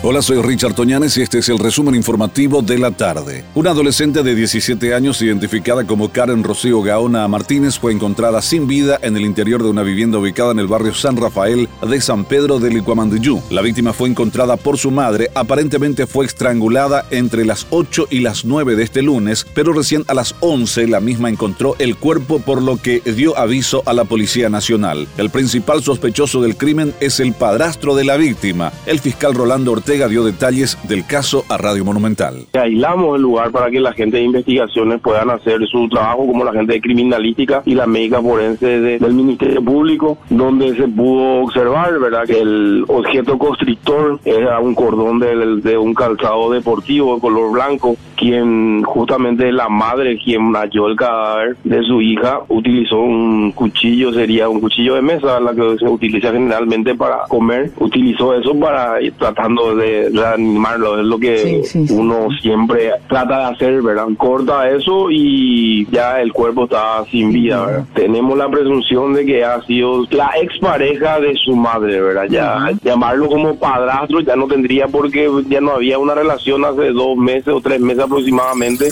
[0.00, 3.44] Hola, soy Richard Toñanes y este es el resumen informativo de la tarde.
[3.56, 9.00] Una adolescente de 17 años identificada como Karen Rocío Gaona Martínez fue encontrada sin vida
[9.02, 12.60] en el interior de una vivienda ubicada en el barrio San Rafael de San Pedro
[12.60, 13.42] de Licuamandillú.
[13.50, 18.44] La víctima fue encontrada por su madre, aparentemente fue estrangulada entre las 8 y las
[18.44, 22.62] 9 de este lunes, pero recién a las 11 la misma encontró el cuerpo por
[22.62, 25.08] lo que dio aviso a la Policía Nacional.
[25.16, 30.06] El principal sospechoso del crimen es el padrastro de la víctima, el fiscal Rolando Ortega
[30.06, 32.44] dio detalles del caso a Radio Monumental.
[32.52, 36.52] Aislamos el lugar para que la gente de investigaciones puedan hacer su trabajo, como la
[36.52, 42.24] gente de criminalística y la médica forense del Ministerio Público, donde se pudo observar, ¿verdad?,
[42.26, 47.96] que el objeto constrictor era un cordón de, de un calzado deportivo de color blanco,
[48.14, 54.50] quien justamente la madre, quien halló el cadáver de su hija, utilizó un cuchillo, sería
[54.50, 59.14] un cuchillo de mesa, la que se utiliza generalmente para comer, utilizó eso para ir
[59.14, 64.06] tratando de reanimarlo, es lo que uno siempre trata de hacer, ¿verdad?
[64.16, 67.84] Corta eso y ya el cuerpo está sin vida, ¿verdad?
[67.94, 72.26] Tenemos la presunción de que ha sido la expareja de su madre, ¿verdad?
[72.28, 77.16] Ya llamarlo como padrastro ya no tendría porque ya no había una relación hace dos
[77.16, 78.88] meses o tres meses aproximadamente.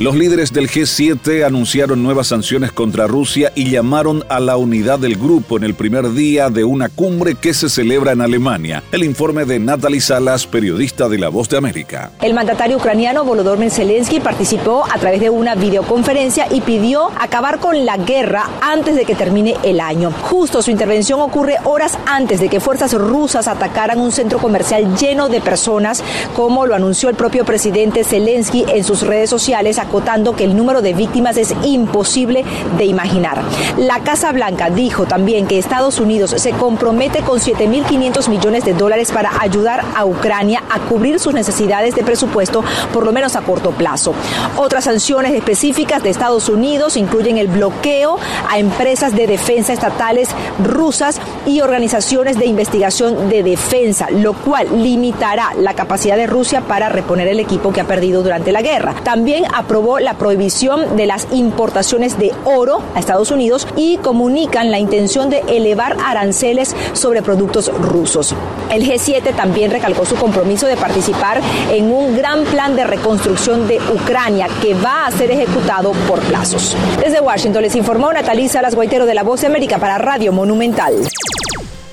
[0.00, 5.16] Los líderes del G7 anunciaron nuevas sanciones contra Rusia y llamaron a la unidad del
[5.16, 8.82] grupo en el primer día de una cumbre que se celebra en Alemania.
[8.92, 12.12] El informe de Natalie Salas, periodista de La Voz de América.
[12.22, 17.84] El mandatario ucraniano Volodymyr Zelensky participó a través de una videoconferencia y pidió acabar con
[17.84, 20.12] la guerra antes de que termine el año.
[20.12, 25.28] Justo su intervención ocurre horas antes de que fuerzas rusas atacaran un centro comercial lleno
[25.28, 26.02] de personas,
[26.34, 30.82] como lo anunció el propio presidente Zelensky en sus redes sociales acotando que el número
[30.82, 32.44] de víctimas es imposible
[32.78, 33.42] de imaginar.
[33.76, 39.10] La Casa Blanca dijo también que Estados Unidos se compromete con 7.500 millones de dólares
[39.10, 43.72] para ayudar a Ucrania a cubrir sus necesidades de presupuesto, por lo menos a corto
[43.72, 44.14] plazo.
[44.56, 48.16] Otras sanciones específicas de Estados Unidos incluyen el bloqueo
[48.48, 50.28] a empresas de defensa estatales
[50.62, 56.88] rusas y organizaciones de investigación de defensa, lo cual limitará la capacidad de Rusia para
[56.88, 58.94] reponer el equipo que ha perdido durante la guerra.
[59.02, 64.78] También aprobó la prohibición de las importaciones de oro a Estados Unidos y comunican la
[64.78, 68.34] intención de elevar aranceles sobre productos rusos.
[68.70, 71.40] El G7 también recalcó su compromiso de participar
[71.72, 76.76] en un gran plan de reconstrucción de Ucrania que va a ser ejecutado por plazos.
[77.02, 80.94] Desde Washington les informó Natalisa Salas Guaitero de La Voz de América para Radio Monumental.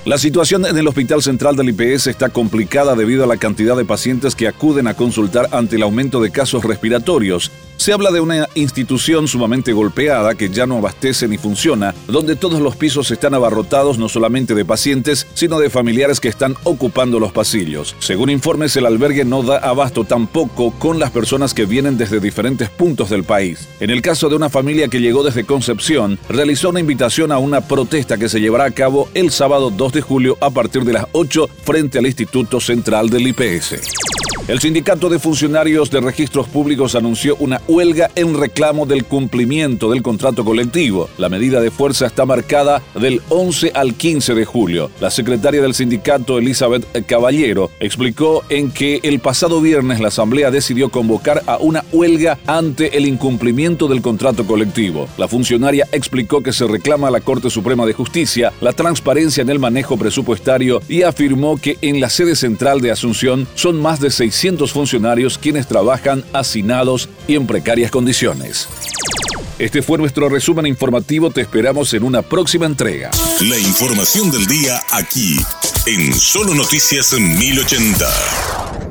[0.08, 3.84] La situación en el Hospital Central del IPS está complicada debido a la cantidad de
[3.84, 7.52] pacientes que acuden a consultar ante el aumento de casos respiratorios.
[7.78, 12.60] Se habla de una institución sumamente golpeada que ya no abastece ni funciona, donde todos
[12.60, 17.32] los pisos están abarrotados no solamente de pacientes, sino de familiares que están ocupando los
[17.32, 17.96] pasillos.
[18.00, 22.70] Según informes, el albergue no da abasto tampoco con las personas que vienen desde diferentes
[22.70, 23.68] puntos del país.
[23.80, 27.62] En el caso de una familia que llegó desde Concepción, realizó una invitación a una
[27.62, 31.06] protesta que se llevará a cabo el sábado 2 de julio a partir de las
[31.12, 34.07] 8 frente al Instituto Central del IPS.
[34.48, 40.02] El Sindicato de Funcionarios de Registros Públicos anunció una huelga en reclamo del cumplimiento del
[40.02, 41.10] contrato colectivo.
[41.18, 44.90] La medida de fuerza está marcada del 11 al 15 de julio.
[45.02, 50.88] La secretaria del sindicato, Elizabeth Caballero, explicó en que el pasado viernes la Asamblea decidió
[50.88, 55.10] convocar a una huelga ante el incumplimiento del contrato colectivo.
[55.18, 59.50] La funcionaria explicó que se reclama a la Corte Suprema de Justicia la transparencia en
[59.50, 64.10] el manejo presupuestario y afirmó que en la sede central de Asunción son más de
[64.38, 68.68] 600 funcionarios quienes trabajan hacinados y en precarias condiciones.
[69.58, 73.10] Este fue nuestro resumen informativo, te esperamos en una próxima entrega.
[73.42, 75.40] La información del día aquí,
[75.88, 78.87] en Solo Noticias 1080.